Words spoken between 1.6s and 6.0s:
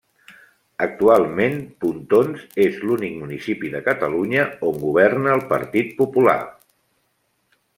Pontons és l'únic municipi de Catalunya on governa el Partit